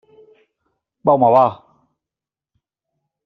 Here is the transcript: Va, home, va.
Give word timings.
Va, 1.09 1.15
home, 1.17 1.29
va. 1.35 1.43